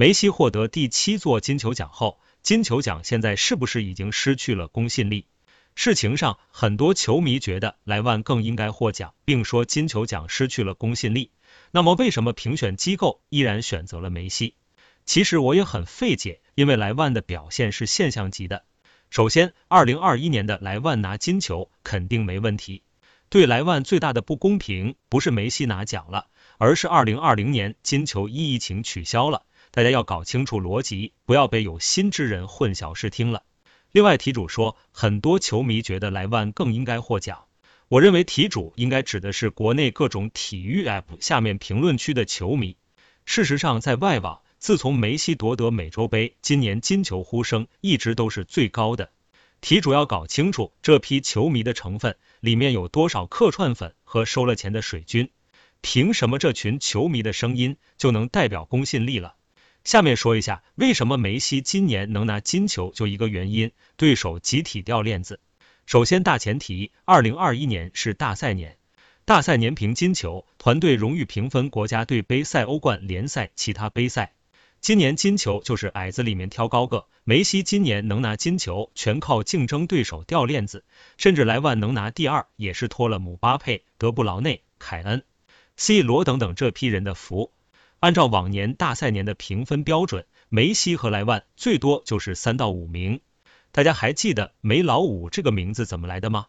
[0.00, 5.26] 梅西获得第七座金球奖后，金球奖现在是不是已经失去了公信力？
[5.74, 11.32] 事情上，很多球迷觉得莱万更应该获奖，并说金球奖失去了公信力。
[11.70, 14.54] 那么，为什么评选机构依然选择了梅西？
[15.04, 18.64] 其实我也很费解，因为莱万的表现是现象级的。
[19.10, 22.82] 首先，二零二一年的莱万拿金球肯定没问题。
[23.28, 29.42] 对莱万最大的不公平，不是梅西拿奖了，而是二零二零年金球一疫情取消了。
[29.72, 33.44] 大家要搞清楚逻辑，不要被有心之人混淆视听了。
[33.92, 37.44] 另外，题主说很多球迷觉得莱万更应该获奖，
[37.88, 42.76] 我认为题主应该指的是国内各种体育 App 下面评论区的球迷。
[43.24, 49.10] 事实上，在外网，自从梅西夺得美洲杯，今年金球呼声一直都是最高的。
[49.60, 55.30] 题主要搞清楚这批球迷的成分里面有多少客串粉和收了钱的水军，
[55.80, 59.36] 凭什么这群球迷的声音就能代表公信力了？
[59.84, 65.40] 下面说一下为什么梅西今年能拿金球，就一个原因，对手集体掉链子。
[65.86, 68.76] 首先大前提，二零二一年是大赛年，
[69.24, 74.34] 大赛年评金球，团队荣誉评分国家队杯赛、欧冠联赛、其他杯赛。
[74.80, 80.84] 今年金球就是矮子里面挑高个，梅西今年能拿金球，全靠竞争对手掉链子，
[81.16, 85.22] 甚至莱万能拿第二，也是托了姆巴佩、德布劳内、凯恩、
[85.76, 87.52] C 罗等等这批人的福。
[88.00, 93.20] 按照往年大赛年的评分标准，梅西和莱万最多就是三到五名。
[93.72, 96.46] 大家还记得梅老五这个名字怎么来的吗？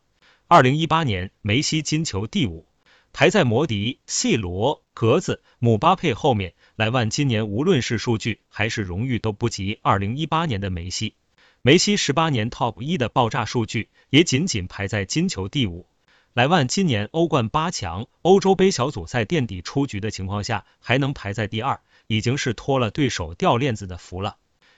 [0.47, 2.65] 二零一八年梅西金球第五，
[3.11, 6.53] 排在摩迪、C 罗、格子、姆巴佩后面。
[6.77, 11.15] 莱万今年无论是数据还是荣誉都不及二零一八年的梅西。
[11.61, 15.85] 梅西十八年 Top 一的爆炸数据也仅仅排在金球第五。
[16.33, 24.37] 莱万今年欧冠八强、欧洲杯小组赛垫底出局的情况下，还能排在第二，已经是托了对手掉链子的福了。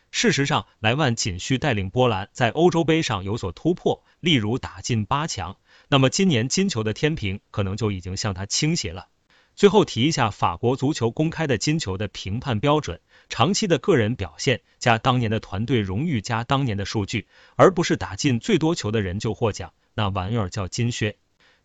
[0.10, 5.58] 事实上，莱万仅需带领波兰在欧洲杯上有所突破，例如打进八强，
[5.90, 9.10] 那么今年金球的天平可能就已经向他倾斜了。
[9.54, 13.00] 最后提一下法国足球公开的金球的评判标准：
[13.30, 21.16] 长期的个人表现加当年的团队荣誉加当年的数据，而不是打进最多球的人就获奖，那玩意儿叫金靴。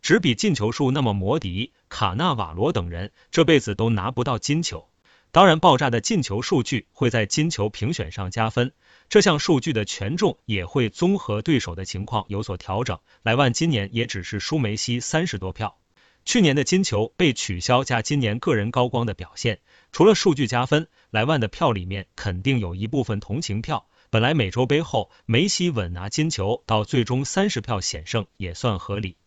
[0.00, 4.88] 只比进球数，那么摩迪、卡纳瓦罗等人这辈子都拿不到金球。
[5.31, 8.72] 当然，爆炸的进球数据会在金球评选上加分，
[9.10, 12.98] 这项数据的权重也会综合对手的情况有所调整。
[13.22, 15.76] 莱万今年也只是输梅西三十多票。
[16.25, 19.60] 去年的金球被取消加今年个人高光的表现，
[19.92, 23.87] 除了数据加分，莱万的票里面肯定有一部分同情票。
[24.08, 29.18] 本来美洲杯后梅西稳拿金球，到最终三十票险胜也算合理。